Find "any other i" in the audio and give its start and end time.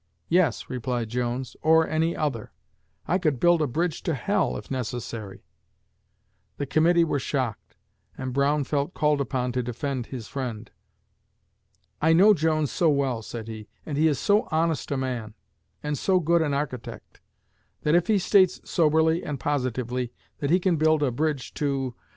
1.87-3.19